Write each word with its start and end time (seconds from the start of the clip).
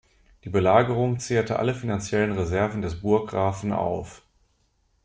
Die 0.45 0.49
Belagerung 0.49 1.19
zehrte 1.19 1.59
alle 1.59 1.75
finanziellen 1.75 2.31
Reserven 2.31 2.81
des 2.81 2.99
Burggrafen 3.01 3.71
auf. 3.71 4.23